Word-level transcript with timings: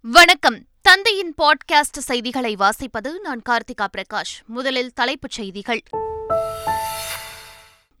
வணக்கம். 0.00 0.64
தந்தையின் 0.82 1.34
பாட்காஸ்ட் 1.42 1.98
செய்திகளை 1.98 2.54
வாசிப்பது 2.54 3.20
நான் 3.22 3.42
கார்த்திகா 3.48 3.86
பிரகாஷ். 3.96 4.46
முதலில் 4.46 4.92
தலைப்புச் 4.92 5.30
செய்திகள். 5.30 5.82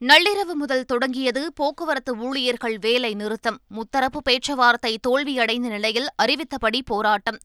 நள்ளிரவு 0.00 0.52
முதல் 0.54 0.84
தொடங்கியது 0.84 1.52
போக்குவரத்து 1.52 2.16
ஊழியர்கள் 2.16 2.78
வேலை 2.78 3.14
நிறுத்தம். 3.14 3.60
முத்தரப்பு 3.76 4.18
பேச்சுவார்த்தை 4.22 4.98
தோல்வியடைந்த 5.08 5.58
நிலையில் 5.58 6.08
அறிவித்தபடி 6.22 6.82
போராட்டம். 6.84 7.38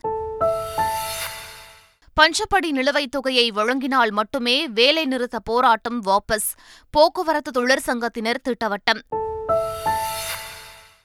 பஞ்சப்படி 2.22 2.72
நிலுவைத் 2.72 3.12
தொகையை 3.12 3.52
வழங்கினால் 3.52 4.12
மட்டுமே 4.12 4.68
வேலை 4.68 5.06
நிறுத்த 5.06 5.40
போராட்டம் 5.40 6.06
வாபஸ். 6.06 6.56
போக்குவரத்து 6.92 7.52
தொழிற்சங்கத்தினர் 7.52 8.42
திட்டவட்டம். 8.44 9.23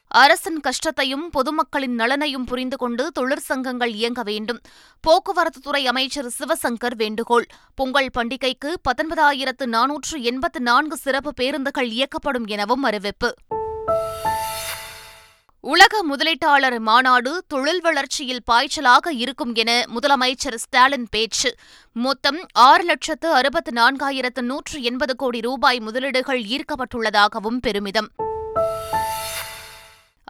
அரசின் 0.08 0.60
கஷ்டத்தையும் 0.60 1.30
பொதுமக்களின் 1.30 1.98
நலனையும் 1.98 2.46
புரிந்து 2.46 2.76
கொண்டு 2.76 3.12
தொழிற்சங்கங்கள் 3.20 3.86
இயங்க 3.86 4.22
வேண்டும். 4.22 4.60
போக்குவரத்துத்துறை 5.08 5.84
அமைச்சர் 5.84 6.32
சிவசங்கர் 6.38 6.94
வேண்டுகோள். 6.96 7.46
பொங்கல் 7.74 8.10
பண்டிகைக்கு 8.18 8.74
பத்தொன்பதாயிரத்து 8.88 9.66
நானூற்று 9.66 10.20
எண்பத்து 10.20 10.60
நான்கு 10.60 10.96
சிறப்பு 10.96 11.34
பேருந்துகள் 11.34 11.90
இயக்கப்படும் 11.90 12.46
எனவும் 12.46 12.82
அறிவிப்பு. 12.82 13.34
உலக 15.60 16.04
முதலீட்டாளர் 16.10 16.78
மாநாடு 16.78 17.44
தொழில் 17.48 17.80
வளர்ச்சியில் 17.80 18.42
பாய்ச்சலாக 18.50 19.08
இருக்கும் 19.10 19.54
என 19.54 19.84
முதலமைச்சர் 19.94 20.54
ஸ்டாலின் 20.54 21.06
பேச்சு. 21.10 21.54
மொத்தம் 21.92 22.46
ஆறு 22.52 22.84
லட்சத்து 22.84 23.32
அறுபத்து 23.32 23.72
நான்காயிரத்து 23.72 24.40
நூற்று 24.40 24.82
எண்பது 24.82 25.16
கோடி 25.16 25.40
ரூபாய் 25.40 25.78
முதலீடுகள் 25.78 26.42
ஈர்க்கப்பட்டுள்ளதாகவும் 26.42 27.56
பெருமிதம். 27.60 28.08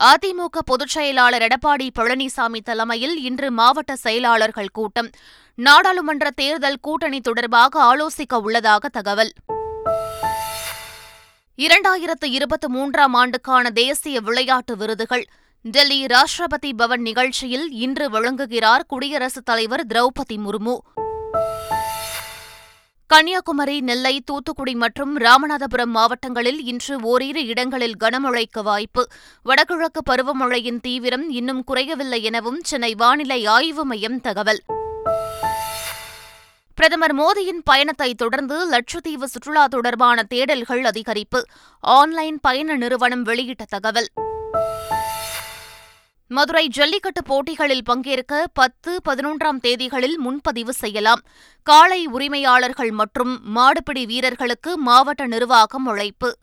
அதிமுக 0.05 0.59
பொதுச் 0.65 0.89
செயலாளர் 0.89 1.43
எடப்பாடி 1.43 1.91
பழனிசாமி 1.99 2.61
தலைமையில் 2.61 3.23
இன்று 3.23 3.51
மாவட்ட 3.51 3.97
செயலாளர்கள் 3.97 4.69
கூட்டம். 4.73 5.11
நாடாளுமன்ற 5.55 6.31
தேர்தல் 6.31 6.79
கூட்டணி 6.81 7.21
தொடர்பாக 7.21 7.81
ஆலோசிக்க 7.83 8.35
உள்ளதாக 8.35 8.89
தகவல். 8.89 9.33
இரண்டாயிரத்து 11.57 12.25
இருபத்தி 12.25 12.69
மூன்றாம் 12.69 13.15
ஆண்டுக்கான 13.15 13.71
தேசிய 13.71 14.21
விளையாட்டு 14.21 14.77
விருதுகள். 14.77 15.27
டெல்லி 15.63 16.05
ராஷ்டிரபதி 16.05 16.73
பவன் 16.77 17.01
நிகழ்ச்சியில் 17.01 17.71
இன்று 17.71 18.11
வழங்குகிறார் 18.11 18.81
குடியரசுத் 18.87 19.45
தலைவர் 19.45 19.87
திரௌபதி 19.87 20.37
முர்மு. 20.37 20.77
கன்னியாகுமரி 23.15 23.81
நெல்லை 23.81 24.21
தூத்துக்குடி 24.21 24.75
மற்றும் 24.75 25.19
ராமநாதபுரம் 25.19 25.93
மாவட்டங்களில் 25.97 26.65
இன்று 26.65 27.01
ஓரிரு 27.01 27.47
இடங்களில் 27.47 27.97
கனமழைக்கு 28.01 28.63
வாய்ப்பு. 28.63 29.09
வடகிழக்கு 29.43 30.01
பருவமழையின் 30.11 30.81
தீவிரம் 30.81 31.31
இன்னும் 31.31 31.65
குறையவில்லை 31.65 32.23
எனவும் 32.23 32.61
சென்னை 32.63 32.95
வானிலை 32.95 33.47
ஆய்வு 33.47 33.85
மையம் 33.85 34.21
தகவல். 34.21 34.63
பிரதமர் 36.75 37.17
மோடியின் 37.17 37.61
பயணத்தை 37.65 38.15
தொடர்ந்து 38.15 38.71
லட்சத்தீவு 38.71 39.25
சுற்றுலா 39.25 39.67
தொடர்பான 39.67 40.27
தேடல்கள் 40.35 40.91
அதிகரிப்பு. 40.95 41.43
ஆன்லைன் 41.81 42.39
பயண 42.41 42.77
நிறுவனம் 42.77 43.23
வெளியிட்ட 43.23 43.65
தகவல். 43.69 44.09
மதுரை 46.31 46.69
ஜல்லிக்கட்டு 46.69 47.25
போட்டிகளில் 47.25 47.85
பங்கேற்க 47.85 48.47
பத்து 48.53 49.01
பதினொன்றாம் 49.09 49.61
தேதிகளில் 49.63 50.17
முன்பதிவு 50.17 50.73
செய்யலாம். 50.73 51.23
காளை 51.63 52.07
உரிமையாளர்கள் 52.07 52.91
மற்றும் 52.91 53.57
மாடுபிடி 53.57 54.07
வீரர்களுக்கு 54.07 54.79
மாவட்ட 54.79 55.27
நிர்வாகம் 55.27 55.87
அழைப்பு. 55.87 56.39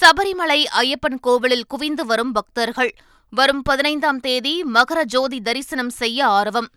சபரிமலை 0.00 0.64
ஐயப்பன் 0.80 1.20
கோவிலில் 1.20 1.66
குவிந்து 1.66 2.06
வரும் 2.06 2.32
பக்தர்கள். 2.32 2.94
வரும் 3.30 3.62
பதினைந்தாம் 3.62 4.20
தேதி 4.20 4.64
மகர 4.74 5.04
ஜோதி 5.04 5.40
தரிசனம் 5.40 5.90
செய்ய 5.90 6.26
ஆர்வம். 6.26 6.68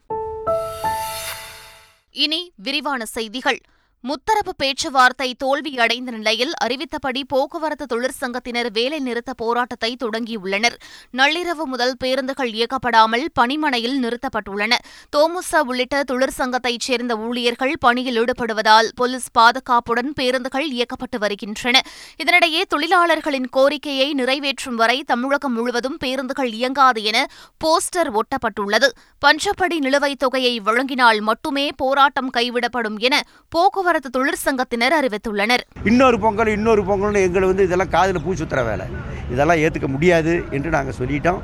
இனி 2.12 2.52
விரிவான 2.56 3.06
செய்திகள். 3.06 3.60
முத்தரப்பு 4.08 4.50
பேச்சுவார்த்தை 4.58 5.36
தோல்வியடைந்த 5.44 6.12
நிலையில் 6.12 6.52
அறிவித்தபடி 6.64 7.24
போக்குவரத்து 7.28 7.86
தொழிற்சங்கத்தினர் 7.86 8.72
வேலை 8.74 9.00
நிறுத்த 9.00 9.34
போராட்டத்தை 9.34 9.96
தொடங்கியுள்ளனர். 10.04 10.76
நள்ளிரவு 11.18 11.64
முதல் 11.64 11.96
பேருந்துகள் 11.98 12.52
இயக்கப்படாமல் 12.52 13.26
பணிமனையில் 13.34 14.04
நிறுத்தப்பட்டுள்ளன. 14.04 14.74
தோமுச 15.18 15.64
உள்ளிட்ட 15.64 16.04
தொழிற்சங்கத்தைச் 16.12 16.80
சேர்ந்த 16.80 17.18
ஊழியர்கள் 17.18 17.76
பணியில் 17.80 18.24
ஈடுபடுவதால் 18.24 18.88
போலீஸ் 18.96 19.28
பாதுகாப்புடன் 19.32 20.14
பேருந்துகள் 20.14 20.70
இயக்கப்பட்டு 20.70 21.20
வருகின்றன. 21.20 21.82
இதனிடையே 22.24 22.62
தொழிலாளர்களின் 22.68 23.50
கோரிக்கையை 23.50 24.14
நிறைவேற்றும் 24.14 24.76
வரை 24.76 25.04
தமிழகம் 25.04 25.54
முழுவதும் 25.54 25.98
பேருந்துகள் 25.98 26.52
இயங்காது 26.52 27.04
என 27.04 27.28
போஸ்டர் 27.66 28.20
ஒட்டப்பட்டுள்ளது. 28.20 28.90
பஞ்சப்படி 29.26 29.78
நிலுவைத் 29.80 30.20
தொகையை 30.20 30.60
வழங்கினால் 30.60 31.22
மட்டுமே 31.22 31.70
போராட்டம் 31.78 32.32
கைவிடப்படும் 32.34 32.98
என 32.98 33.24
போக்குவரத்து 33.50 33.88
போக்குவரத்து 33.90 34.18
தொழிற்சங்கத்தினர் 34.18 34.94
அறிவித்துள்ளனர். 34.98 35.62
இன்னொரு 35.90 36.18
பொங்கல் 36.24 36.52
இன்னொரு 36.56 36.82
பொங்கல்னு 36.90 37.22
எங்களை 37.28 37.46
வந்து 37.52 37.66
இதெல்லாம் 37.68 37.92
காதில் 37.96 38.22
பூ 38.26 38.32
சுத்துற 38.40 38.60
வேலை. 38.70 38.86
இதெல்லாம் 39.34 39.62
ஏற்றுக்க 39.64 39.88
முடியாது 39.94 40.34
என்று 40.56 40.70
நாங்கள் 40.76 40.98
சொல்லிட்டோம். 41.00 41.40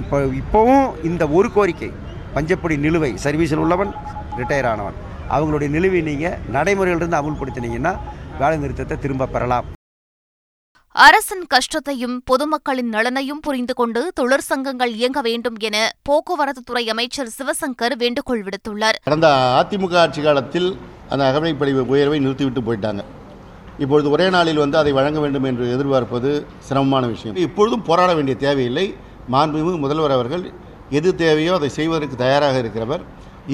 இப்போ 0.00 0.16
இப்போவும் 0.40 0.86
இந்த 1.10 1.22
ஒரு 1.38 1.48
கோரிக்கை 1.56 1.90
பஞ்சப்படி 2.36 2.76
நிலுவை 2.86 3.10
சர்வீஸில் 3.24 3.62
உள்ளவன் 3.64 3.92
ரிட்டையர் 4.40 4.70
ஆனவன். 4.72 4.96
அவங்களுடைய 5.36 5.68
நிலுவை 5.76 6.00
நீங்கள் 6.10 6.38
நடைமுறையிலிருந்து 6.56 7.20
அமுல்படுத்தினீங்கன்னா 7.20 7.94
வேலை 8.40 8.56
நிறுத்தத்தை 8.64 8.98
திரும்ப 9.04 9.30
பெறலாம். 9.36 9.68
அரசின் 11.02 11.46
கஷ்டத்தையும் 11.52 12.16
பொதுமக்களின் 12.30 12.90
நலனையும் 12.94 13.40
புரிந்து 13.46 13.74
கொண்டு 13.74 14.00
தொழிற்சங்கங்கள் 14.20 14.92
இயங்க 14.98 15.20
வேண்டும் 15.20 15.56
என 15.68 15.76
போக்குவரத்துத்துறை 16.08 16.82
அமைச்சர் 16.92 17.30
சிவசங்கர் 17.38 17.94
வேண்டுகோள் 18.02 18.42
விடுத்துள்ளார். 18.46 18.98
கடந்த 19.04 19.28
அதிமுக 19.60 19.96
ஆட்சி 20.02 20.22
காலத்தில் 20.22 20.68
அந்த 21.08 21.22
அகமைப்படி 21.30 21.72
உயர்வை 21.94 22.18
நிறுத்திவிட்டு 22.18 22.62
போயிட்டாங்க. 22.68 23.02
இப்பொழுது 23.78 24.10
ஒரே 24.10 24.28
நாளில் 24.36 24.62
வந்து 24.64 24.78
அதை 24.78 24.92
வழங்க 24.92 25.20
வேண்டும் 25.20 25.48
என்று 25.50 25.66
எதிர்பார்ப்பது 25.72 26.30
சிரமமான 26.68 27.06
விஷயம். 27.06 27.36
இப்பொழுதும் 27.46 27.86
போராட 27.90 28.14
வேண்டிய 28.14 28.36
தேவையில்லை. 28.46 28.86
மாண்புமிகு 29.32 29.78
முதல்வர் 29.86 30.16
அவர்கள் 30.18 30.44
எது 30.98 31.10
தேவையோ 31.24 31.54
அதை 31.54 31.68
செய்வதற்கு 31.68 32.24
தயாராக 32.24 32.58
இருக்கிறவர். 32.64 33.04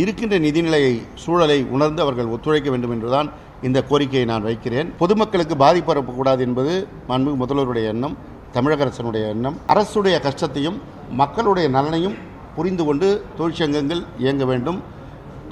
இருக்கின்ற 0.02 0.36
நிதிநிலையை 0.38 0.94
சூழலை 1.22 1.60
உணர்ந்து 1.76 2.02
அவர்கள் 2.02 2.32
ஒத்துழைக்க 2.34 2.68
வேண்டும் 2.70 2.92
என்றுதான் 2.96 3.30
இந்த 3.68 3.78
கோரிக்கையை 3.88 4.26
நான் 4.30 4.46
வைக்கிறேன். 4.48 4.88
பொதுமக்களுக்கு 5.00 5.56
பாதிப்பு 5.56 5.90
வரக்கூடாது 5.92 6.42
என்பது 6.46 6.74
மாண்புமிகு 7.08 7.38
முதல்வருடைய 7.42 7.86
எண்ணம் 7.94 8.14
தமிழக 8.52 8.82
அரசனுடைய 8.84 9.24
எண்ணம். 9.34 9.56
அரசுடைய 9.74 10.16
கஷ்டத்தையும் 10.20 10.78
மக்களுடைய 11.20 11.66
நலனையும் 11.76 12.16
புரிந்து 12.56 12.84
கொண்டு 12.84 13.08
தொழிற்சங்கங்கள் 13.38 14.02
இயங்க 14.18 14.44
வேண்டும். 14.44 14.80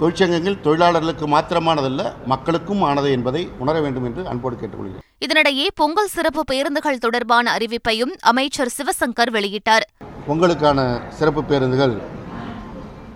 தொழிற்சங்கங்கள் 0.01 0.57
தொழிலாளர்களுக்கு 0.61 1.27
மாத்திரமானதல்ல 1.27 2.03
மக்களுக்கும் 2.27 2.83
ஆனது 2.83 3.11
என்பதை 3.11 3.43
உணர 3.59 3.81
வேண்டும் 3.81 4.05
என்று 4.05 4.23
அன்போடு 4.33 4.57
கேட்டுக்கொள்கிறேன். 4.57 5.05
இதனிடையே 5.27 5.67
பொங்கல் 5.75 6.13
சிறப்பு 6.17 6.43
பேருந்துகள் 6.45 6.99
தொடர்பான 6.99 7.57
அறிவிப்பையும் 7.57 8.13
அமைச்சர் 8.33 8.75
சிவசங்கர் 8.79 9.33
வெளியிட்டார். 9.37 9.87
பொங்கலுக்கான 10.29 11.01
சிறப்பு 11.09 11.43
பேருந்துகள் 11.45 11.97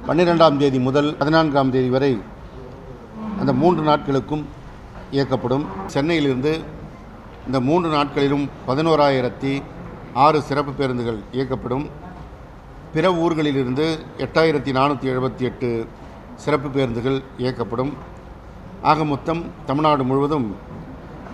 பன்னிரெண்டாம் 0.06 0.56
தேதி 0.56 0.78
முதல் 0.78 1.16
பதினான்காம் 1.16 1.70
தேதி 1.70 1.88
வரை 1.88 2.12
அந்த 3.40 3.52
மூன்று 3.52 3.82
நாட்களுக்கும் 3.82 4.44
இயக்கப்படும். 5.14 5.64
சென்னையிலிருந்து 5.94 6.52
இந்த 7.46 7.58
மூன்று 7.68 7.88
நாட்களிலும் 7.96 8.44
பதினோராயிரத்தி 8.68 9.52
ஆறு 10.24 10.38
சிறப்பு 10.48 10.72
பேருந்துகள் 10.72 11.18
இயக்கப்படும். 11.32 11.86
பிற 12.94 13.06
ஊர்களிலிருந்து 13.24 13.86
எட்டாயிரத்தி 14.24 14.72
நானூற்றி 14.78 15.06
எழுபத்தி 15.14 15.44
எட்டு 15.50 15.70
சிறப்பு 16.44 16.68
பேருந்துகள் 16.76 17.18
இயக்கப்படும். 17.38 17.92
ஆக 18.90 19.04
மொத்தம் 19.04 19.42
தமிழ்நாடு 19.66 20.04
முழுவதும் 20.04 20.46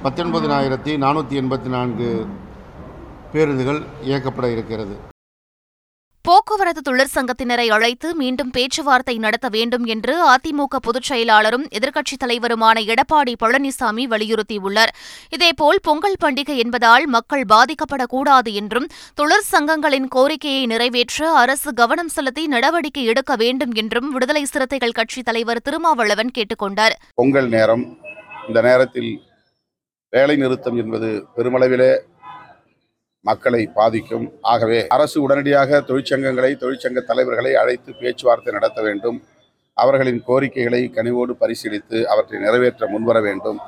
பத்தொன்பதினாயிரத்தி 0.04 0.92
நானூற்றி 1.04 1.36
எண்பத்தி 1.42 1.70
நான்கு 1.76 2.08
பேருந்துகள் 3.32 3.80
இயக்கப்பட 4.04 4.46
இருக்கிறது. 4.56 4.96
போக்குவரத்து 6.22 6.80
தொழிற்சங்கத்தினரை 6.92 7.66
அழைத்து 7.66 8.14
மீண்டும் 8.14 8.50
பேச்சுவார்த்தை 8.50 9.18
நடத்த 9.18 9.48
வேண்டும் 9.48 9.84
என்று 9.84 10.30
அதிமுக 10.30 10.76
பொதுச் 10.82 11.12
செயலாளரும் 11.12 11.66
எதிர்க்கட்சித் 11.70 12.24
தலைவருமான 12.24 12.80
எடப்பாடி 12.84 13.34
பழனிசாமி 13.42 14.06
வலியுறுத்தியுள்ளார். 14.06 14.92
இதேபோல் 15.28 15.78
பொங்கல் 15.82 16.16
பண்டிகை 16.24 16.56
என்பதால் 16.56 17.06
மக்கள் 17.06 17.44
பாதிக்கப்படக்கூடாது 17.48 18.52
என்றும் 18.52 18.86
தொழிற்சங்கங்களின் 19.20 20.08
கோரிக்கையை 20.08 20.66
நிறைவேற்ற 20.66 21.30
அரசு 21.30 21.74
கவனம் 21.74 22.08
செலுத்தி 22.08 22.46
நடவடிக்கை 22.46 23.04
எடுக்க 23.04 23.36
வேண்டும் 23.36 23.72
என்றும் 23.72 24.12
விடுதலை 24.12 24.44
சிறுத்தைகள் 24.44 24.90
கட்சித் 24.90 25.24
தலைவர் 25.24 25.62
திருமாவளவன் 25.62 26.30
கேட்டுக் 26.30 26.58
கொண்டார். 26.58 26.98
பொங்கல் 27.14 27.48
நேரம் 27.48 27.98
இந்த 28.46 28.62
நேரத்தில் 28.62 29.22
வேலை 30.10 30.36
நிறுத்தம் 30.36 30.76
என்பது 30.76 31.26
பெருமளவிலே 31.36 32.00
மக்களை 33.28 33.62
பாதிக்கும். 33.78 34.26
ஆகவே 34.52 34.78
அரசு 34.96 35.16
உடனடியாக 35.26 35.80
தொழிற்சங்கங்களை 35.88 36.52
தொழிற்சங்க 36.62 37.02
தலைவர்களை 37.10 37.52
அழைத்து 37.62 37.90
பேச்சுவார்த்தை 38.02 38.52
நடத்த 38.58 38.80
வேண்டும். 38.88 39.18
அவர்களின் 39.76 40.22
கோரிக்கைகளை 40.28 40.82
கனிவோடு 40.94 41.34
பரிசீலித்து 41.42 41.98
அவற்றை 42.12 42.38
நிறைவேற்ற 42.46 42.86
முன்வர 42.94 43.18
வேண்டும். 43.26 43.60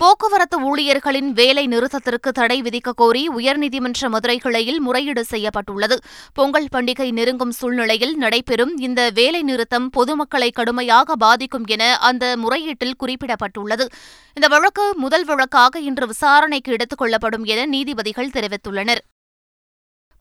போக்குவரத்து 0.00 0.60
ஊழியர்களின் 0.60 1.32
வேலை 1.32 1.66
நிறுத்தத்திற்கு 1.66 2.30
தடை 2.32 2.62
விதிக்க 2.62 2.90
கோரி 2.94 3.28
உயர்நீதிமன்ற 3.28 4.08
மதுரை 4.08 4.38
கிளையில் 4.38 4.80
முறையீடு 4.80 5.24
செய்யப்பட்டுள்ளது. 5.24 5.98
பொங்கல் 6.34 6.68
பண்டிகை 6.72 7.12
நெருங்கும் 7.12 7.50
சூழ்நிலையில் 7.50 8.16
நடைபெறும் 8.16 8.76
இந்த 8.76 9.10
வேலை 9.14 9.42
நிறுத்தம் 9.42 9.90
பொதுமக்களை 9.90 10.50
கடுமையாக 10.50 11.16
பாதிக்கும் 11.16 11.66
என 11.66 11.96
அந்த 11.98 12.36
முறையீட்டில் 12.36 12.96
குறிப்பிடப்பட்டுள்ளது. 13.04 13.86
இந்த 14.34 14.48
வழக்கு 14.48 14.94
முதல் 14.96 15.24
வழக்காக 15.24 15.80
இன்று 15.80 16.06
விசாரணைக்கு 16.06 16.72
எடுத்துக் 16.72 16.98
கொள்ளப்படும் 16.98 17.44
என 17.44 17.66
நீதிபதிகள் 17.66 18.34
தெரிவித்துள்ளனர். 18.34 19.04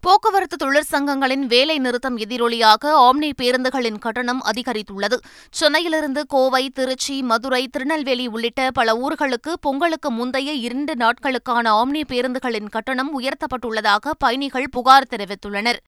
போக்குவரத்து 0.08 0.58
தொழிற்சங்கங்களின் 0.58 1.46
வேலை 1.46 1.78
நிறுத்தம் 1.78 2.18
எதிரொலியாக 2.18 2.92
ஆம்னி 3.06 3.30
பேருந்துகளின் 3.42 4.00
கட்டணம் 4.00 4.42
அதிகரித்துள்ளது. 4.44 5.18
சென்னையிலிருந்து 5.52 6.26
கோவை 6.26 6.70
திருச்சி 6.70 7.22
மதுரை 7.22 7.68
திருநெல்வேலி 7.68 8.28
உள்ளிட்ட 8.28 8.70
பல 8.72 8.96
ஊர்களுக்கு 8.96 9.54
பொங்கலுக்கு 9.62 10.12
முந்தைய 10.12 10.54
இரண்டு 10.54 10.94
நாட்களுக்கான 10.94 11.74
ஆம்னி 11.82 12.04
பேருந்துகளின் 12.08 12.70
கட்டணம் 12.70 13.12
உயர்த்தப்பட்டுள்ளதாக 13.20 14.16
பயணிகள் 14.18 14.70
புகார் 14.72 15.08
தெரிவித்துள்ளனர். 15.10 15.82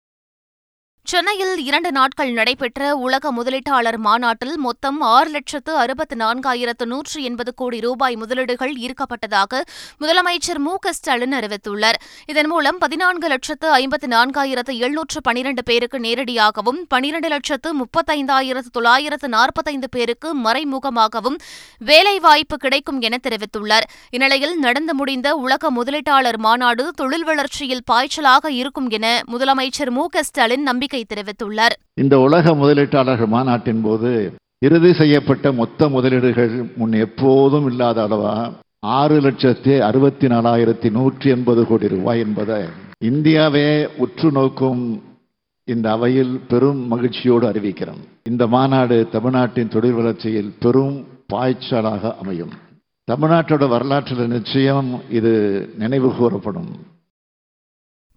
சென்னையில் 1.09 1.65
இரண்டு 1.65 1.91
நாட்கள் 1.91 2.31
நடைபெற்ற 2.31 2.95
உலக 2.95 3.29
முதலீட்டாளர் 3.33 3.97
மாநாட்டில் 3.97 4.57
மொத்தம் 4.57 5.01
ஆறு 5.01 5.29
லட்சத்து 5.29 5.71
அறுபத்து 5.75 6.15
நான்காயிரத்து 6.15 6.85
நூற்று 6.85 7.23
எண்பது 7.23 7.53
கோடி 7.53 7.79
ரூபாய் 7.79 8.15
முதலீடுகள் 8.15 8.73
ஈர்க்கப்பட்டதாக 8.75 9.61
முதலமைச்சர் 10.01 10.59
மு 10.65 10.73
க 10.75 10.93
ஸ்டாலின் 10.93 11.33
அறிவித்துள்ளார். 11.33 11.97
இதன் 12.25 12.47
மூலம் 12.47 12.77
பதினான்கு 12.77 13.27
லட்சத்து 13.27 13.71
ஐம்பத்து 13.71 14.07
நான்காயிரத்து 14.07 14.75
எழுநூற்று 14.77 15.21
பனிரண்டு 15.21 15.63
பேருக்கு 15.63 15.99
நேரடியாகவும் 15.99 16.79
பனிரண்டு 16.87 17.27
லட்சத்து 17.27 17.71
முப்பத்தைந்தாயிரத்து 17.79 18.71
தொள்ளாயிரத்து 18.71 19.29
நாற்பத்தைந்து 19.29 19.89
பேருக்கு 19.89 20.35
மறைமுகமாகவும் 20.35 21.39
வேலைவாய்ப்பு 21.79 22.57
கிடைக்கும் 22.57 23.01
என 23.01 23.19
தெரிவித்துள்ளார். 23.23 23.89
இந்நிலையில் 24.09 24.55
நடந்து 24.59 24.95
முடிந்த 24.95 25.35
உலக 25.35 25.73
முதலீட்டாளர் 25.79 26.37
மாநாடு 26.37 26.91
தொழில் 26.95 27.23
வளர்ச்சியில் 27.23 27.83
பாய்ச்சலாக 27.91 28.53
இருக்கும் 28.61 28.89
என 28.89 29.23
முதலமைச்சர் 29.31 29.89
மு 29.89 30.05
க 30.07 30.23
ஸ்டாலின் 30.23 30.61
நம்பிக்கை 30.61 30.97
தெரிவித்துள்ளார். 31.13 31.75
இந்த 31.93 32.19
உலக 32.19 32.53
முதலீட்டாளர்கள் 32.53 33.33
மாநாட்டின் 33.35 33.81
போது 33.81 34.11
இறுதி 34.65 34.93
செய்யப்பட்ட 34.93 35.51
மொத்த 35.51 35.89
முதலீடுகள் 35.89 36.55
முன் 36.77 36.91
எப்போதும் 36.91 37.67
இல்லாத 37.67 38.07
அளவா 38.07 38.51
ஆறு 38.79 39.17
லட்சத்தி 39.21 39.79
அறுபத்தி 39.79 40.27
நாலாயிரத்தி 40.27 40.89
நூற்றி 40.91 41.29
எண்பது 41.29 41.67
கோடி 41.67 41.87
ரூபாய் 41.87 42.19
என்பதை 42.19 42.61
இந்தியாவே 42.97 43.67
உற்று 43.97 44.31
நோக்கும் 44.31 44.81
இந்த 45.73 45.87
அவையில் 45.91 46.39
பெரும் 46.47 46.87
மகிழ்ச்சியோடு 46.87 47.45
அறிவிக்கிறோம். 47.51 48.01
இந்த 48.23 48.47
மாநாடு 48.47 49.07
தமிழ்நாட்டின் 49.11 49.67
தொழில் 49.67 49.93
வளர்ச்சியில் 49.93 50.53
பெரும் 50.59 50.95
பாய்ச்சலாக 51.33 52.13
அமையும். 52.21 52.53
தமிழ்நாட்டோட 53.11 53.67
வரலாற்றில் 53.69 54.27
நிச்சயம் 54.27 54.89
இது 55.09 55.33
நினைவு 55.77 56.09
கூறப்படும். 56.15 56.71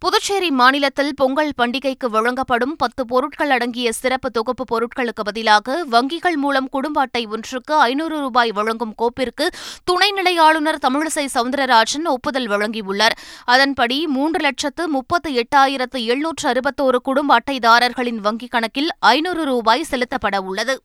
புதுச்சேரி 0.03 0.51
மாநிலத்தில் 0.51 1.15
பொங்கல் 1.15 1.51
பண்டிகைக்கு 1.63 2.07
வழங்கப்படும் 2.11 2.77
பத்து 2.77 3.07
பொருட்கள் 3.07 3.51
அடங்கிய 3.51 3.93
சிறப்பு 3.93 4.31
தொகுப்பு 4.31 4.65
பொருட்களுக்கு 4.71 5.23
பதிலாக 5.25 5.85
வங்கிகள் 5.91 6.35
மூலம் 6.35 6.69
குடும்ப 6.69 7.01
அட்டை 7.01 7.27
ஒன்றுக்கு 7.27 7.75
ஐநூறு 7.75 8.19
ரூபாய் 8.19 8.53
வழங்கும் 8.53 8.95
கோப்பிற்கு 9.03 9.47
துணைநிலை 9.91 10.39
ஆளுநர் 10.39 10.79
தமிழிசை 10.89 11.27
சவுந்தரராஜன் 11.35 12.05
ஒப்புதல் 12.05 12.49
வழங்கியுள்ளார். 12.49 13.17
அதன்படி 13.45 14.07
மூன்று 14.07 14.41
லட்சத்து 14.41 14.89
முப்பத்து 14.89 15.31
எட்டாயிரத்து 15.33 16.05
எழுநூற்று 16.05 16.53
அறுபத்தோரு 16.53 16.97
குடும்ப 17.03 17.39
அட்டைதாரர்களின் 17.39 18.23
வங்கிக் 18.25 18.55
கணக்கில் 18.57 18.91
ஐநூறு 18.99 19.45
ரூபாய் 19.45 19.89
செலுத்தப்பட 19.91 20.41
உள்ளது. 20.41 20.77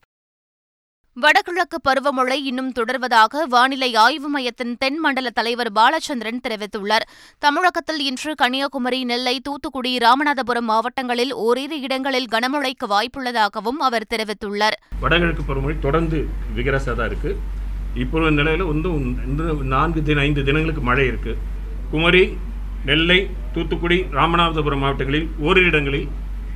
வடகிழக்கு 1.24 1.78
பருவமழை 1.86 2.36
இன்னும் 2.50 2.74
தொடர்வதாக 2.78 3.44
வானிலை 3.54 3.88
ஆய்வு 4.02 4.30
மையத்தின் 4.34 4.74
தென் 4.82 5.00
மண்டல 5.04 5.30
தலைவர் 5.40 5.72
பாலச்சந்திரன் 5.78 6.42
தெரிவித்துள்ளார். 6.46 7.06
தமிழகத்தில் 7.46 8.02
இன்று 8.10 8.32
கன்னியாகுமரி 8.42 9.00
நெல்லை 9.12 9.34
தூத்துக்குடி 9.48 9.94
ராமநாதபுரம் 10.04 10.68
மாவட்டங்களில் 10.72 11.34
ஓரிரு 11.46 11.80
இடங்களில் 11.86 12.30
கனமழைக்கு 12.36 12.90
வாய்ப்புள்ளதாகவும் 12.94 13.80
அவர் 13.88 14.08
தெரிவித்துள்ளார். 14.14 14.78
வடகிழக்கு 15.06 15.46
பருவமழை 15.50 15.76
தொடர்ந்து 15.88 16.20
விகரசாக 16.60 16.96
தான் 17.00 17.10
இருக்குது 17.12 17.40
இப்போ 18.04 18.30
நிலையில 18.38 18.70
வந்து 18.72 18.92
இன்னும் 19.32 19.66
நான்கு 19.74 20.06
தின 20.12 20.24
ஐந்து 20.28 20.46
தினங்களுக்கு 20.50 20.86
மழை 20.92 21.08
இருக்குது 21.14 21.42
குமரி 21.96 22.24
நெல்லை 22.92 23.20
தூத்துக்குடி 23.58 24.00
ராமநாதபுரம் 24.20 24.84
மாவட்டங்களில் 24.86 25.28
ஓரிரு 25.48 25.70
இடங்களில் 25.74 26.08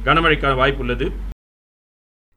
கனமழைக்கான 0.08 0.56
வாய்ப்புள்ளது. 0.63 1.08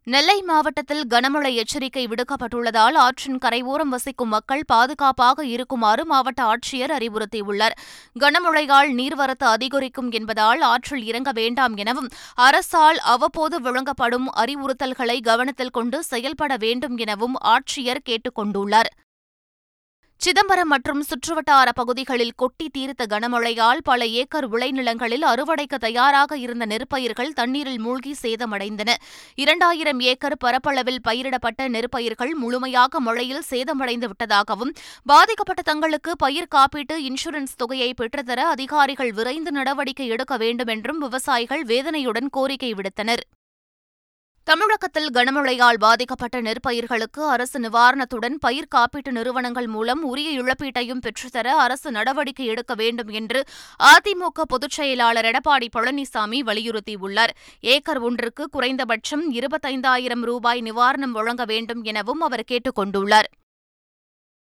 நெல்லை 0.06 0.42
மாவட்டத்தில் 0.42 1.06
கனமழை 1.06 1.54
எச்சரிக்கை 1.54 2.06
விடுக்கப்பட்டுள்ளதால் 2.06 2.94
ஆற்றின் 2.94 3.38
கரையோரம் 3.38 3.88
வசிக்கும் 3.88 4.28
மக்கள் 4.28 4.64
பாதுகாப்பாக 4.66 5.44
இருக்குமாறு 5.44 6.06
மாவட்ட 6.06 6.40
ஆட்சியர் 6.42 6.92
அறிவுறுத்தியுள்ளார். 6.92 7.76
கனமழையால் 8.20 8.90
நீர்வரத்து 8.94 9.46
அதிகரிக்கும் 9.46 10.10
என்பதால் 10.10 10.60
ஆற்றில் 10.60 11.04
இறங்க 11.04 11.32
வேண்டாம் 11.32 11.76
எனவும் 11.76 12.10
அரசால் 12.34 12.98
அவ்வப்போது 12.98 13.60
வழங்கப்படும் 13.60 14.28
அறிவுறுத்தல்களை 14.36 15.20
கவனத்தில் 15.20 15.70
கொண்டு 15.70 16.04
செயல்பட 16.04 16.56
வேண்டும் 16.56 16.96
எனவும் 16.96 17.38
ஆட்சியர் 17.44 18.04
கேட்டுக் 18.04 18.38
கொண்டுள்ளார் 18.38 18.90
சிதம்பரம் 20.24 20.70
மற்றும் 20.72 21.00
சுற்றுவட்டார 21.08 21.68
பகுதிகளில் 21.74 22.32
கொட்டி 22.36 22.66
தீர்த்த 22.68 23.06
கனமழையால் 23.06 23.80
பல 23.84 24.06
ஏக்கர் 24.20 24.46
விளைநிலங்களில் 24.52 25.26
அறுவடைக்கு 25.30 25.78
தயாராக 25.78 26.38
இருந்த 26.38 26.66
நெற்பயிர்கள் 26.66 27.32
தண்ணீரில் 27.32 27.78
மூழ்கி 27.78 28.14
சேதமடைந்தன. 28.22 28.90
இரண்டாயிரம் 29.34 30.00
ஏக்கர் 30.00 30.36
பரப்பளவில் 30.44 31.02
பயிரிடப்பட்ட 31.08 31.68
நெற்பயிர்கள் 31.68 32.32
முழுமையாக 32.34 33.00
மழையில் 33.00 33.44
சேதமடைந்து 33.50 34.10
விட்டதாகவும் 34.12 34.74
பாதிக்கப்பட்ட 35.04 35.62
தங்களுக்கு 35.62 36.16
பயிர் 36.16 36.52
காப்பீட்டு 36.54 36.96
இன்சூரன்ஸ் 37.10 37.56
தொகையை 37.56 37.94
பெற்றுத்தர 38.02 38.40
அதிகாரிகள் 38.56 39.12
விரைந்து 39.12 39.50
நடவடிக்கை 39.50 40.08
எடுக்க 40.08 40.36
வேண்டும் 40.36 40.66
என்றும் 40.66 40.98
விவசாயிகள் 40.98 41.64
வேதனையுடன் 41.64 42.30
கோரிக்கை 42.30 42.74
விடுத்தனர். 42.74 43.24
தமிழகத்தில் 44.46 45.10
கனமழையால் 45.14 45.78
பாதிக்கப்பட்ட 45.78 46.40
நெற்பயிர்களுக்கு 46.40 47.20
அரசு 47.28 47.60
நிவாரணத்துடன் 47.60 48.34
பயிர் 48.40 48.68
காப்பீட்டு 48.74 49.10
நிறுவனங்கள் 49.10 49.66
மூலம் 49.66 50.02
உரிய 50.02 50.42
இழப்பீட்டையும் 50.42 51.00
பெற்றுத்தர 51.06 51.46
அரசு 51.46 51.90
நடவடிக்கை 51.90 52.46
எடுக்க 52.46 52.74
வேண்டும் 52.74 53.08
என்று 53.08 53.44
அதிமுக 53.82 54.44
பொதுச் 54.48 54.70
செயலாளர் 54.70 55.24
எடப்பாடி 55.24 55.68
பழனிசாமி 55.76 56.40
வலியுறுத்தியுள்ளார். 56.46 57.32
ஏக்கர் 57.60 57.98
ஒன்றுக்கு 57.98 58.48
குறைந்தபட்சம் 58.48 59.32
இருபத்தைந்தாயிரம் 59.32 60.22
ரூபாய் 60.22 60.62
நிவாரணம் 60.62 61.16
வழங்க 61.18 61.44
வேண்டும் 61.44 61.82
எனவும் 61.82 62.20
அவர் 62.20 62.44
கேட்டுக் 62.44 62.78
கொண்டுள்ளார் 62.78 63.30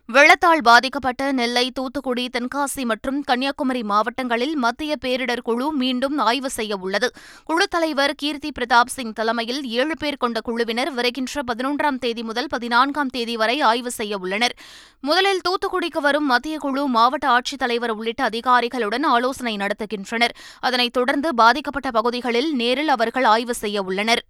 வெள்ளத்தால் 0.09 0.61
பாதிக்கப்பட்ட 0.61 1.31
நெல்லை 1.31 1.71
தூத்துக்குடி 1.71 2.29
தென்காசி 2.33 2.83
மற்றும் 2.83 3.21
கன்னியாகுமரி 3.21 3.83
மாவட்டங்களில் 3.83 4.55
மத்திய 4.55 4.95
பேரிடர் 5.05 5.41
குழு 5.41 5.73
மீண்டும் 5.73 6.17
ஆய்வு 6.17 6.49
செய்ய 6.49 6.75
உள்ளது. 6.75 7.09
குழு 7.45 7.67
தலைவர் 7.67 8.13
கீர்த்தி 8.15 8.51
பிரதாப் 8.59 8.91
சிங் 8.95 9.13
தலைமையில் 9.13 9.61
ஏழு 9.63 9.97
பேர் 9.97 10.17
கொண்ட 10.17 10.41
குழுவினர் 10.41 10.91
வருகின்ற 10.93 11.43
பதினொன்றாம் 11.47 11.99
தேதி 11.99 12.23
முதல் 12.23 12.47
பதினான்காம் 12.49 13.07
தேதி 13.07 13.35
வரை 13.35 13.61
ஆய்வு 13.61 13.91
செய்ய 13.91 14.17
உள்ளனர். 14.17 14.55
முதலில் 15.01 15.41
தூத்துக்குடிக்கு 15.49 16.01
வரும் 16.01 16.25
மத்திய 16.25 16.57
குழு 16.57 16.87
மாவட்ட 16.87 17.27
ஆட்சித்தலைவர் 17.27 17.95
உள்ளிட்ட 17.99 18.23
அதிகாரிகளுடன் 18.23 19.03
ஆலோசனை 19.03 19.55
நடத்துகின்றனர். 19.55 20.35
அதனைத் 20.59 20.93
தொடர்ந்து 20.93 21.35
பாதிக்கப்பட்ட 21.35 21.91
பகுதிகளில் 21.91 22.51
நேரில் 22.55 22.87
அவர்கள் 22.87 23.23
ஆய்வு 23.23 23.53
செய்ய 23.53 23.81
உள்ளனர். 23.81 24.23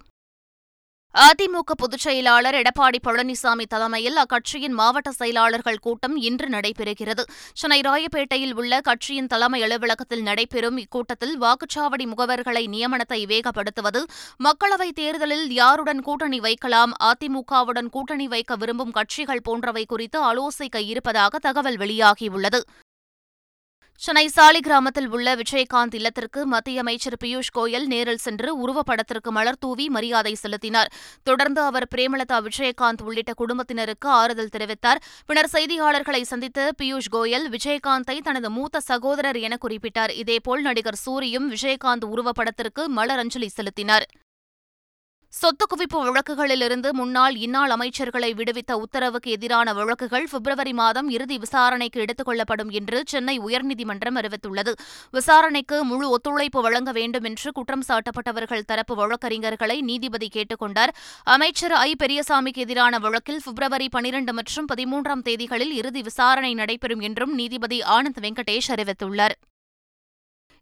அதிமுக 1.15 1.71
பொதுச் 1.77 1.99
செயலாளர் 1.99 2.55
எடப்பாடி 2.55 2.97
பழனிசாமி 3.07 3.65
தலைமையில் 3.69 4.15
அக்கட்சியின் 4.15 4.69
மாவட்ட 4.69 5.11
செயலாளர்கள் 5.11 5.79
கூட்டம் 5.79 6.15
இன்று 6.17 6.47
நடைபெறுகிறது. 6.47 7.23
சென்னை 7.53 7.79
ராயப்பேட்டையில் 7.81 8.53
உள்ள 8.53 8.81
கட்சியின் 8.81 9.27
தலைமை 9.27 9.61
அலுவலகத்தில் 9.61 10.21
நடைபெறும் 10.21 10.77
இக்கூட்டத்தில் 10.77 11.35
வாக்குச்சாவடி 11.41 12.05
முகவர்களை 12.05 12.67
நியமனத்தை 12.67 13.25
வேகப்படுத்துவது 13.25 14.03
மக்களவைத் 14.43 14.95
தேர்தலில் 14.95 15.51
யாருடன் 15.51 16.01
கூட்டணி 16.01 16.39
வைக்கலாம் 16.39 16.93
அதிமுகவுடன் 17.03 17.89
கூட்டணி 17.89 18.27
வைக்க 18.27 18.55
விரும்பும் 18.55 18.91
கட்சிகள் 18.91 19.41
போன்றவை 19.43 19.85
குறித்து 19.85 20.21
ஆலோசிக்க 20.23 20.77
இருப்பதாக 20.77 21.39
தகவல் 21.39 21.77
வெளியாகியுள்ளது. 21.77 22.61
சென்னை 24.03 24.29
சாலிகிராமத்தில் 24.35 25.07
உள்ள 25.07 25.35
விஜயகாந்த் 25.35 25.95
இல்லத்திற்கு 25.95 26.45
மத்திய 26.45 26.79
அமைச்சர் 26.79 27.17
பியூஷ் 27.23 27.51
கோயல் 27.57 27.85
நேரில் 27.85 28.17
சென்று 28.17 28.57
உருவப்படத்திற்கு 28.57 29.29
மலர் 29.29 29.57
தூவி 29.59 29.89
மரியாதை 29.89 30.33
செலுத்தினார். 30.33 30.91
தொடர்ந்து 31.23 31.61
அவர் 31.61 31.87
பிரேமலதா 31.95 32.47
விஜயகாந்த் 32.47 33.01
உள்ளிட்ட 33.03 33.33
குடும்பத்தினருக்கு 33.33 34.09
ஆறுதல் 34.09 34.49
தெரிவித்தார். 34.57 35.01
பின்னர் 35.25 35.49
செய்தியாளர்களை 35.53 36.21
சந்தித்த 36.21 36.71
பியூஷ் 36.83 37.11
கோயல் 37.11 37.47
விஜயகாந்தை 37.49 38.17
தனது 38.17 38.49
மூத்த 38.49 38.79
சகோதரர் 38.79 39.37
என 39.37 39.57
குறிப்பிட்டார். 39.61 40.09
இதேபோல் 40.09 40.61
நடிகர் 40.61 40.99
சூரியும் 41.05 41.55
விஜயகாந்த் 41.55 42.05
உருவப்படத்திற்கு 42.05 42.85
மலர் 42.87 43.17
அஞ்சலி 43.17 43.47
செலுத்தினார். 43.47 44.07
சொத்து 45.33 45.65
குவிப்பு 45.65 45.97
வழக்குகளிலிருந்து 45.97 46.91
முன்னாள் 46.91 47.35
இன்னாள் 47.35 47.69
அமைச்சர்களை 47.69 48.33
விடுவித்த 48.33 48.71
உத்தரவுக்கு 48.71 49.31
எதிரான 49.31 49.73
வழக்குகள் 49.73 50.27
பிப்ரவரி 50.31 50.73
மாதம் 50.73 51.09
இறுதி 51.09 51.37
விசாரணைக்கு 51.37 51.99
எடுத்துக் 51.99 52.25
கொள்ளப்படும் 52.25 52.69
என்று 52.69 53.03
சென்னை 53.05 53.39
உயர்நீதிமன்றம் 53.39 54.15
அறிவித்துள்ளது. 54.15 54.73
விசாரணைக்கு 55.11 55.83
முழு 55.83 56.09
ஒத்துழைப்பு 56.09 56.61
வழங்க 56.61 56.91
வேண்டும் 56.91 57.23
என்று 57.23 57.51
குற்றம் 57.51 57.83
சாட்டப்பட்டவர்கள் 57.87 58.65
தரப்பு 58.65 58.95
வழக்கறிஞர்களை 58.95 59.81
நீதிபதி 59.81 60.27
கேட்டுக் 60.27 60.59
கொண்டார். 60.59 60.95
அமைச்சர் 61.23 61.71
ஐ. 61.71 61.95
பெரியசாமிக்கு 62.03 62.57
எதிரான 62.57 62.99
வழக்கில் 62.99 63.41
பிப்ரவரி 63.43 63.89
பனிரண்டு 63.89 64.33
மற்றும் 64.33 64.67
பதிமூன்றாம் 64.75 65.23
தேதிகளில் 65.25 65.71
இறுதி 65.71 66.01
விசாரணை 66.01 66.53
நடைபெறும் 66.53 66.99
என்றும் 66.99 67.33
நீதிபதி 67.33 67.79
ஆனந்த் 67.79 68.21
வெங்கடேஷ் 68.21 68.69
அறிவித்துள்ளார். 68.69 69.37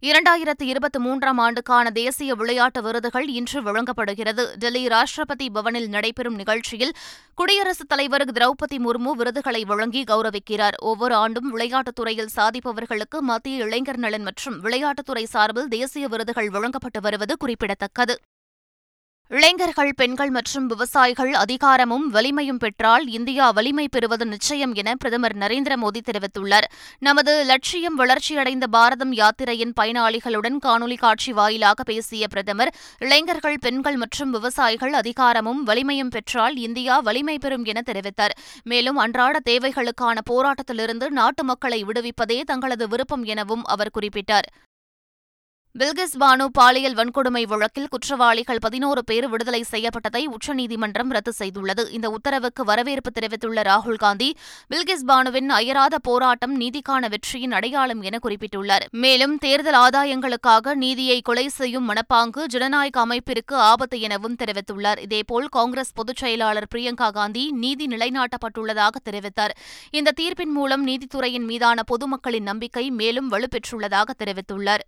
இரண்டாயிரத்து 0.02 0.62
இருபத்தி 0.62 0.98
மூன்றாம் 0.98 1.38
ஆண்டுக்கான 1.38 1.90
தேசிய 1.90 2.34
விளையாட்டு 2.34 2.82
விருதுகள் 2.82 3.28
இன்று 3.28 3.62
வழங்கப்படுகிறது. 3.62 4.54
டெல்லி 4.58 4.86
ராஷ்டிரபதி 4.86 5.48
பவனில் 5.52 5.88
நடைபெறும் 5.88 6.34
நிகழ்ச்சியில் 6.34 6.92
குடியரசுத் 7.34 7.88
தலைவர் 7.88 8.32
திரௌபதி 8.32 8.76
முர்மு 8.76 9.10
விருதுகளை 9.10 9.64
வழங்கி 9.64 10.02
கௌரவிக்கிறார். 10.02 10.76
ஒவ்வொரு 10.78 11.14
ஆண்டும் 11.14 11.50
விளையாட்டுத் 11.50 11.94
துறையில் 11.94 12.28
சாதிப்பவர்களுக்கு 12.36 13.18
மத்திய 13.20 13.64
இளைஞர் 13.64 13.98
நலன் 13.98 14.22
மற்றும் 14.22 14.64
விளையாட்டுத்துறை 14.64 15.24
சார்பில் 15.24 15.68
தேசிய 15.68 16.08
விருதுகள் 16.08 16.50
வழங்கப்பட்டு 16.50 17.00
வருவது 17.00 17.36
குறிப்பிடத்தக்கது. 17.36 18.18
இளைஞர்கள் 19.32 19.90
பெண்கள் 19.96 20.30
மற்றும் 20.30 20.66
விவசாயிகள் 20.66 21.32
அதிகாரமும் 21.32 22.06
வலிமையும் 22.10 22.56
பெற்றால் 22.56 23.06
இந்தியா 23.06 23.50
வலிமை 23.50 23.88
பெறுவது 23.88 24.26
நிச்சயம் 24.26 24.72
என 24.74 24.94
பிரதமர் 24.94 25.36
நரேந்திர 25.36 25.74
மோடி 25.76 26.00
தெரிவித்துள்ளார். 26.06 26.66
நமது 26.98 27.44
லட்சியம் 27.44 27.98
வளர்ச்சியடைந்த 27.98 28.66
பாரதம் 28.70 29.12
யாத்திரையின் 29.12 29.72
பயனாளிகளுடன் 29.80 30.56
காணொலி 30.66 30.98
காட்சி 30.98 31.32
வாயிலாக 31.32 31.82
பேசிய 31.82 32.26
பிரதமர் 32.26 32.72
இளைஞர்கள் 32.98 33.58
பெண்கள் 33.60 33.96
மற்றும் 33.96 34.30
விவசாயிகள் 34.30 34.92
அதிகாரமும் 34.92 35.62
வலிமையும் 35.62 36.10
பெற்றால் 36.10 36.56
இந்தியா 36.56 37.00
வலிமை 37.00 37.38
பெறும் 37.38 37.64
என 37.64 37.82
தெரிவித்தார். 37.86 38.36
மேலும் 38.64 38.96
அன்றாட 38.96 39.38
தேவைகளுக்கான 39.50 40.18
போராட்டத்திலிருந்து 40.30 41.08
நாட்டு 41.10 41.44
மக்களை 41.44 41.84
விடுவிப்பதே 41.84 42.40
தங்களது 42.40 42.88
விருப்பம் 42.88 43.24
எனவும் 43.24 43.64
அவர் 43.64 43.94
குறிப்பிட்டார். 44.00 44.50
பில்கிஸ் 45.78 46.14
பானு 46.20 46.44
பாலியல் 46.58 46.94
வன்கொடுமை 46.94 47.46
வழக்கில் 47.46 47.88
குற்றவாளிகள் 47.88 48.58
பதினோரு 48.60 49.04
பேர் 49.04 49.28
விடுதலை 49.28 49.64
செய்யப்பட்டதை 49.70 50.24
உச்சநீதிமன்றம் 50.24 51.10
ரத்து 51.10 51.32
செய்துள்ளது. 51.38 51.90
இந்த 51.90 52.10
உத்தரவுக்கு 52.10 52.64
வரவேற்பு 52.64 53.10
தெரிவித்துள்ள 53.10 53.62
ராகுல் 53.62 53.96
காந்தி 53.96 54.36
பில்கிஸ் 54.70 55.04
பானுவின் 55.06 55.48
அயராத 55.48 55.98
போராட்டம் 55.98 56.60
நீதிக்கான 56.60 57.08
வெற்றியின் 57.08 57.52
அடையாளம் 57.52 58.02
என 58.02 58.18
குறிப்பிட்டுள்ளார். 58.22 58.86
மேலும் 58.90 59.38
தேர்தல் 59.38 59.74
ஆதாயங்களுக்காக 59.74 60.74
நீதியை 60.74 61.20
கொலை 61.20 61.48
செய்யும் 61.48 61.88
மனப்பாங்கு 61.90 62.44
ஜனநாயக 62.46 63.00
அமைப்பிற்கு 63.00 63.56
ஆபத்து 63.56 64.00
எனவும் 64.00 64.36
தெரிவித்துள்ளார். 64.44 64.98
இதேபோல் 64.98 65.48
காங்கிரஸ் 65.48 65.94
பொதுச் 65.94 66.16
செயலாளர் 66.16 66.70
பிரியங்கா 66.74 67.12
காந்தி 67.12 67.50
நீதி 67.52 67.86
நிலைநாட்டப்பட்டுள்ளதாக 67.86 69.04
தெரிவித்தார். 69.10 69.50
இந்த 69.90 70.12
தீர்ப்பின் 70.20 70.56
மூலம் 70.58 70.86
நீதித்துறையின் 70.86 71.44
மீதான 71.44 71.82
பொதுமக்களின் 71.86 72.48
நம்பிக்கை 72.52 72.90
மேலும் 72.90 73.30
வலுப்பெற்றுள்ளதாக 73.32 74.10
தெரிவித்துள்ளார். 74.24 74.84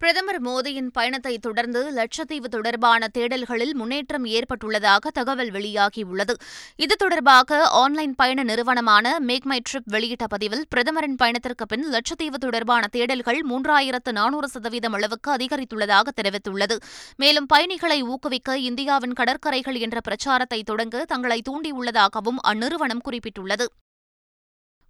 பிரதமர் 0.00 0.42
மோடியின் 0.42 0.90
பயணத்தை 0.92 1.38
தொடர்ந்து 1.38 1.80
லட்சத்தீவு 1.92 2.48
தொடர்பான 2.48 3.06
தேடல்களில் 3.18 3.72
முன்னேற்றம் 3.72 4.24
ஏற்பட்டுள்ளதாக 4.24 5.10
தகவல் 5.12 5.50
வெளியாகியுள்ளது. 5.50 6.34
இது 6.76 6.96
தொடர்பாக 6.96 7.68
ஆன்லைன் 7.68 8.14
பயண 8.14 8.42
நிறுவனமான 8.42 9.18
மேக் 9.20 9.44
மை 9.44 9.62
ட்ரிப் 9.70 9.90
வெளியிட்ட 9.90 10.26
பதிவில் 10.26 10.64
பிரதமரின் 10.68 11.16
பயணத்திற்கு 11.16 11.66
பின் 11.66 11.84
லட்சத்தீவு 11.92 12.38
தொடர்பான 12.38 12.86
தேடல்கள் 12.96 13.40
மூன்றாயிரத்து 13.50 14.12
நானூறு 14.12 14.48
சதவீதம் 14.48 14.92
அளவுக்கு 14.92 15.32
அதிகரித்துள்ளதாக 15.32 16.08
தெரிவித்துள்ளது. 16.20 16.78
மேலும் 17.16 17.46
பயணிகளை 17.46 18.02
ஊக்குவிக்க 18.02 18.58
இந்தியாவின் 18.58 19.12
கடற்கரைகள் 19.12 19.74
என்ற 19.74 20.00
பிரச்சாரத்தை 20.00 20.62
தொடங்க 20.62 21.04
தங்களை 21.04 21.42
தூண்டியுள்ளதாகவும் 21.50 22.40
அந்நிறுவனம் 22.48 23.04
குறிப்பிட்டுள்ளது. 23.10 23.64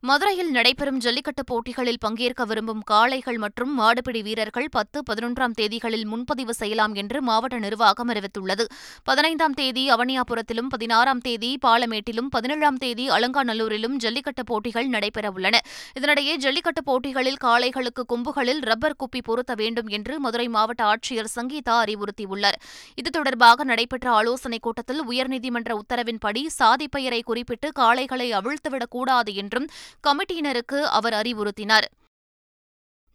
மதுரையில் 0.00 0.50
நடைபெறும் 0.50 0.98
ஜல்லிக்கட்டு 0.98 1.44
போட்டிகளில் 1.44 1.98
பங்கேற்க 1.98 2.44
விரும்பும் 2.44 2.80
காளைகள் 2.80 3.38
மற்றும் 3.38 3.80
மாடுபிடி 3.80 4.22
வீரர்கள் 4.22 4.68
பத்து 4.70 5.02
பதினொன்றாம் 5.10 5.54
தேதிகளில் 5.60 6.04
முன்பதிவு 6.04 6.54
செய்யலாம் 6.54 6.94
என்று 6.94 7.22
மாவட்ட 7.22 7.58
நிர்வாகம் 7.58 8.08
அறிவித்துள்ளது. 8.08 8.64
பதினைந்தாம் 9.04 9.52
தேதி 9.52 9.88
அவனியாபுரத்திலும் 9.90 10.68
பதினாறாம் 10.68 11.18
தேதி 11.18 11.58
பாலமேட்டிலும் 11.66 12.26
பதினேழாம் 12.30 12.76
தேதி 12.76 13.08
அலங்காநல்லூரிலும் 13.08 13.96
ஜல்லிக்கட்டு 13.96 14.44
போட்டிகள் 14.44 14.88
நடைபெறவுள்ளன 14.88 15.56
இதனிடையே 16.00 16.34
ஜல்லிக்கட்டு 16.34 16.82
போட்டிகளில் 16.82 17.36
காளைகளுக்கு 17.44 18.04
கொம்புகளில் 18.08 18.60
ரப்பர் 18.60 18.96
குப்பி 18.98 19.22
பொருத்த 19.22 19.54
வேண்டும் 19.54 19.86
என்று 19.86 20.20
மதுரை 20.20 20.48
மாவட்ட 20.48 20.84
ஆட்சியர் 20.84 21.32
சங்கீதா 21.36 21.70
அறிவுறுத்தியுள்ளார். 21.70 22.58
இது 22.94 23.10
தொடர்பாக 23.10 23.64
நடைபெற்ற 23.64 24.10
ஆலோசனைக் 24.10 24.62
கூட்டத்தில் 24.62 25.08
உயர்நீதிமன்ற 25.08 25.78
உத்தரவின்படி 25.78 26.46
சாதி 26.46 26.88
பெயரை 26.88 27.22
குறிப்பிட்டு 27.22 27.72
காளைகளை 27.78 28.32
அவிழ்த்துவிடக் 28.32 28.90
கூடாது 28.90 29.34
என்றும் 29.34 29.68
கமிட்டியினருக்கு 30.06 30.80
அவர் 30.82 31.12
அறிவுறுத்தினார். 31.12 31.84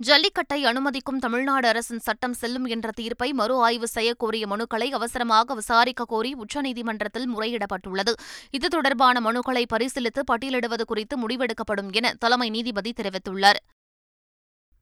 ஜல்லிக்கட்டை 0.05 0.65
அனுமதிக்கும் 0.65 1.19
தமிழ்நாடு 1.19 1.67
அரசின் 1.67 1.99
சட்டம் 1.99 2.33
செல்லும் 2.33 2.65
என்ற 2.65 2.89
தீர்ப்பை 2.91 3.33
மறு 3.33 3.55
ஆய்வு 3.57 3.87
செய்யக்கோரிய 3.95 4.47
மனுக்களை 4.47 4.87
அவசரமாக 4.91 5.53
விசாரிக்க 5.53 6.05
கோரி 6.05 6.35
உச்சநீதிமன்றத்தில் 6.35 7.29
முறையிடப்பட்டுள்ளது. 7.35 8.13
இது 8.51 8.67
தொடர்பான 8.67 9.31
மனுக்களை 9.31 9.65
பரிசீலித்து 9.73 10.23
பட்டியலிடுவது 10.31 10.83
குறித்து 10.83 11.27
முடிவெடுக்கப்படும் 11.27 11.91
என 11.91 12.13
தலைமை 12.13 12.49
நீதிபதி 12.49 12.93
தெரிவித்துள்ளார். 13.01 13.61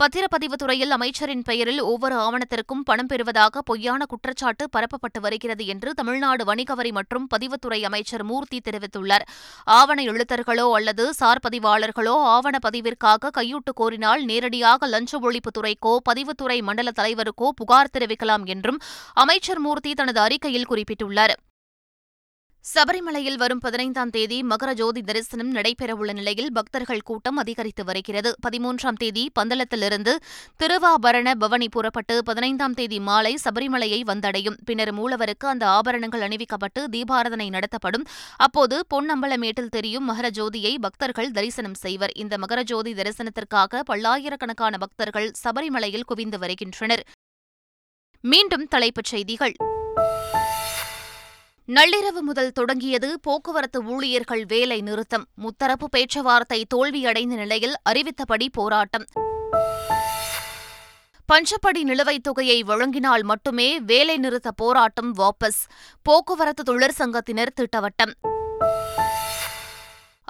பத்திரப்பதிவு 0.02 0.54
துறையில் 0.54 0.92
அமைச்சரின் 0.92 1.42
பெயரில் 1.42 1.82
ஒவ்வொரு 1.82 2.16
ஆவணத்திற்கும் 2.16 2.80
பணம் 2.84 3.08
பெறுவதாக 3.08 3.62
பொய்யான 3.62 4.06
குற்றச்சாட்டு 4.06 4.66
பரப்பப்பட்டு 4.76 5.20
வருகிறது 5.22 5.66
என்று 5.66 5.94
தமிழ்நாடு 5.94 6.46
வணிக 6.46 6.76
வரி 6.76 6.92
மற்றும் 6.92 7.28
பதிவுத்துறை 7.36 7.80
அமைச்சர் 7.84 8.24
மூர்த்தி 8.24 8.62
தெரிவித்துள்ளார். 8.70 9.26
ஆவண 9.64 10.04
எழுத்தர்களோ 10.04 10.66
அல்லது 10.72 11.14
சார் 11.14 11.42
பதிவாளர்களோ 11.50 12.16
ஆவண 12.36 12.58
பதிவிற்காக 12.70 13.32
கையூட்டு 13.38 13.74
கோரினால் 13.82 14.24
நேரடியாக 14.24 14.88
லஞ்ச 14.88 15.20
ஒழிப்புத்துறைக்கோ 15.20 15.98
பதிவுத்துறை 16.10 16.62
மண்டல 16.62 16.92
தலைவருக்கோ 16.96 17.50
புகார் 17.56 17.94
தெரிவிக்கலாம் 17.98 18.46
என்றும் 18.46 18.82
அமைச்சர் 19.14 19.60
மூர்த்தி 19.60 19.94
தனது 19.94 20.20
அறிக்கையில் 20.20 20.70
குறிப்பிட்டுள்ளார். 20.70 21.36
சபரிமலையில் 22.64 23.38
வரும் 23.38 23.60
பதினைந்தாம் 23.60 24.10
தேதி 24.10 24.44
மகர 24.44 24.74
ஜோதி 24.74 25.02
தரிசனம் 25.02 25.56
நடைபெறவுள்ள 25.56 26.14
நிலையில் 26.14 26.52
பக்தர்கள் 26.52 27.02
கூட்டம் 27.02 27.38
அதிகரித்து 27.38 27.84
வருகிறது. 27.84 28.36
பதிமூன்றாம் 28.48 28.98
தேதி 28.98 29.32
பந்தளத்திலிருந்து 29.40 30.16
திருவாபரண 30.64 31.34
பவனி 31.36 31.70
புறப்பட்டு 31.70 32.24
பதினைந்தாம் 32.24 32.74
தேதி 32.74 33.00
மாலை 33.00 33.38
சபரிமலையை 33.44 34.02
வந்தடையும். 34.06 34.58
பின்னர் 34.66 34.94
மூலவருக்கு 34.94 35.48
அந்த 35.48 35.68
ஆபரணங்கள் 35.68 36.22
அணிவிக்கப்பட்டு 36.22 36.84
தீபாரதனை 36.92 37.50
நடத்தப்படும். 37.50 38.06
அப்போது 38.38 38.86
பொன்னம்பலமேட்டில் 38.96 39.74
தெரியும் 39.78 40.10
மகர 40.12 40.30
ஜோதியை 40.30 40.76
பக்தர்கள் 40.80 41.32
தரிசனம் 41.32 41.74
செய்வர். 41.74 42.12
இந்த 42.16 42.38
மகர 42.38 42.64
ஜோதி 42.64 42.94
தரிசனத்திற்காக 42.94 43.80
பல்லாயிரக்கணக்கான 43.86 44.78
பக்தர்கள் 44.78 45.32
சபரிமலையில் 45.44 46.08
குவிந்து 46.08 46.40
வருகின்றனர். 46.40 47.04
மீண்டும் 48.22 48.68
தலைப்புச் 48.68 49.06
செய்திகள். 49.06 49.54
நள்ளிரவு 51.74 52.20
முதல் 52.20 52.52
தொடங்கியது 52.52 53.20
போக்குவரத்து 53.20 53.84
ஊழியர்கள் 53.84 54.46
வேலை 54.46 54.82
நிறுத்தம். 54.82 55.28
முத்தரப்பு 55.36 55.86
பேச்சுவார்த்தை 55.90 56.66
தோல்வியடைந்த 56.76 57.36
நிலையில் 57.36 57.76
அறிவித்தபடி 57.90 58.50
போராட்டம். 58.52 59.06
பஞ்சப்படி 61.34 61.84
நிலுவைத் 61.84 62.24
தொகையை 62.24 62.64
வழங்கினால் 62.64 63.24
மட்டுமே 63.24 63.80
வேலை 63.80 64.18
நிறுத்த 64.18 64.52
போராட்டம் 64.52 65.16
வாபஸ். 65.18 65.68
போக்குவரத்து 66.02 66.64
தொழிற்சங்கத்தினர் 66.64 67.48
திட்டவட்டம். 67.62 68.14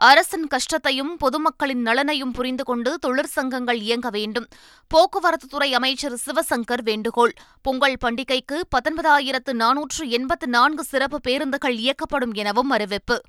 அரசின் 0.03 0.47
கஷ்டத்தையும் 0.47 1.17
பொதுமக்களின் 1.17 1.85
நலனையும் 1.85 2.33
புரிந்து 2.33 2.63
கொண்டு 2.63 2.99
தொழிற்சங்கங்கள் 3.07 3.73
இயங்க 3.73 4.09
வேண்டும். 4.09 4.47
போக்குவரத்துத்துறை 4.93 5.71
அமைச்சர் 5.71 6.21
சிவசங்கர் 6.25 6.81
வேண்டுகோள். 6.83 7.33
பொங்கல் 7.61 7.97
பண்டிகைக்கு 8.05 8.61
பத்தொன்பதாயிரத்து 8.75 9.53
நானூற்று 9.53 10.07
எண்பத்து 10.07 10.47
நான்கு 10.47 10.83
சிறப்பு 10.83 11.19
பேருந்துகள் 11.21 11.77
இயக்கப்படும் 11.77 12.33
எனவும் 12.33 12.69
அறிவிப்பு. 12.69 13.21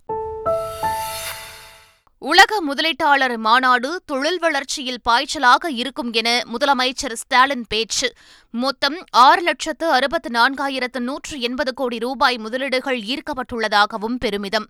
உலக 2.18 2.62
முதலீட்டாளர் 2.68 3.36
மாநாடு 3.36 4.02
தொழில் 4.06 4.38
வளர்ச்சியில் 4.38 5.00
பாய்ச்சலாக 5.08 5.66
இருக்கும் 5.66 6.12
என 6.12 6.42
முதலமைச்சர் 6.52 7.12
ஸ்டாலின் 7.12 7.64
பேச்சு. 7.68 8.12
மொத்தம் 8.50 9.04
ஆறு 9.10 9.42
லட்சத்து 9.42 9.90
அறுபத்து 9.90 10.30
நான்காயிரத்து 10.30 10.98
நூற்று 10.98 11.40
எண்பது 11.40 11.74
கோடி 11.74 11.98
ரூபாய் 11.98 12.38
முதலீடுகள் 12.38 13.00
ஈர்க்கப்பட்டுள்ளதாகவும் 13.00 14.16
பெருமிதம். 14.18 14.66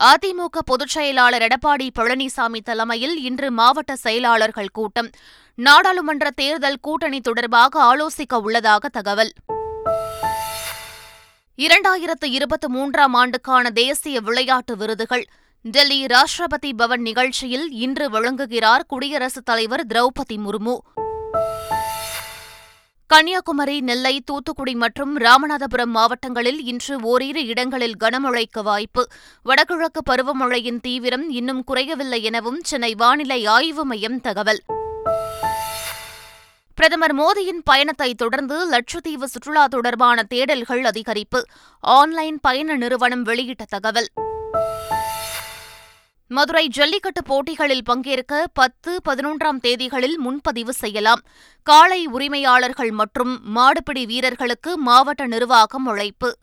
அதிமுக 0.00 0.58
பொதுச் 0.64 0.88
செயலாளர் 0.88 1.42
எடப்பாடி 1.42 1.88
பழனிசாமி 1.98 2.60
தலைமையில் 2.64 3.22
இன்று 3.22 3.50
மாவட்ட 3.50 3.96
செயலாளர்கள் 3.96 4.68
கூட்டம். 4.72 5.10
நாடாளுமன்ற 5.54 6.30
தேர்தல் 6.30 6.80
கூட்டணி 6.80 7.20
தொடர்பாக 7.20 7.82
ஆலோசிக்க 7.82 8.34
உள்ளதாக 8.34 8.88
தகவல். 8.88 9.32
இரண்டாயிரத்து 11.56 12.24
இருபத்தி 12.24 12.68
மூன்றாம் 12.68 13.14
ஆண்டுக்கான 13.14 13.70
தேசிய 13.70 14.20
விளையாட்டு 14.20 14.76
விருதுகள். 14.76 15.26
டெல்லி 15.62 16.04
ராஷ்டிரபதி 16.04 16.72
பவன் 16.76 17.00
நிகழ்ச்சியில் 17.00 17.70
இன்று 17.70 18.10
வழங்குகிறார் 18.10 18.80
குடியரசுத் 18.88 19.44
தலைவர் 19.44 19.86
திரௌபதி 19.86 20.36
முர்மு. 20.36 20.76
கன்னியாகுமரி 23.14 23.80
நெல்லை 23.80 24.20
தூத்துக்குடி 24.20 24.74
மற்றும் 24.74 25.18
ராமநாதபுரம் 25.18 25.86
மாவட்டங்களில் 25.86 26.64
இன்று 26.64 27.00
ஓரிரு 27.00 27.46
இடங்களில் 27.46 27.96
கனமழைக்கு 28.00 28.62
வாய்ப்பு. 28.62 29.08
வடகிழக்கு 29.42 30.00
பருவமழையின் 30.10 30.80
தீவிரம் 30.80 31.30
இன்னும் 31.30 31.64
குறையவில்லை 31.64 32.22
எனவும் 32.22 32.60
சென்னை 32.62 32.94
வானிலை 32.94 33.46
ஆய்வு 33.46 33.84
மையம் 33.84 34.20
தகவல். 34.20 34.62
பிரதமர் 36.74 37.16
மோடியின் 37.16 37.60
பயணத்தை 37.64 38.14
தொடர்ந்து 38.14 38.70
லட்சத்தீவு 38.70 39.24
சுற்றுலா 39.24 39.66
தொடர்பான 39.66 40.26
தேடல்கள் 40.34 40.84
அதிகரிப்பு. 40.84 41.42
ஆன்லைன் 41.80 42.38
பயண 42.40 42.76
நிறுவனம் 42.76 43.22
வெளியிட்ட 43.22 43.64
தகவல். 43.68 44.08
மதுரை 46.28 46.68
ஜல்லிக்கட்டு 46.68 47.22
போட்டிகளில் 47.22 47.84
பங்கேற்க 47.84 48.46
பத்து 48.52 49.00
பதினொன்றாம் 49.08 49.58
தேதிகளில் 49.62 50.16
முன்பதிவு 50.16 50.72
செய்யலாம். 50.72 51.20
காளை 51.62 52.06
உரிமையாளர்கள் 52.06 52.90
மற்றும் 52.90 53.56
மாடுபிடி 53.56 54.06
வீரர்களுக்கு 54.06 54.78
மாவட்ட 54.78 55.26
நிர்வாகம் 55.26 55.86
அழைப்பு. 55.86 56.38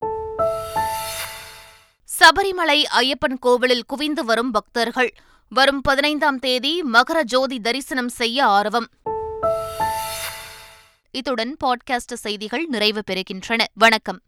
சபரிமலை 2.19 2.83
ஐயப்பன் 2.99 3.39
கோவிலில் 3.39 3.85
குவிந்து 3.85 4.25
வரும் 4.25 4.51
பக்தர்கள். 4.51 5.13
வரும் 5.49 5.81
பதினைந்தாம் 5.81 6.39
தேதி 6.39 6.83
மகர 6.93 7.23
ஜோதி 7.23 7.59
தரிசனம் 7.59 8.09
செய்ய 8.09 8.45
ஆர்வம். 8.45 8.87
இத்துடன் 11.11 11.57
பாட்காஸ்ட் 11.65 12.13
செய்திகள் 12.13 12.65
நிறைவு 12.65 13.01
பெறுகின்றன. 13.11 13.65
வணக்கம். 13.73 14.19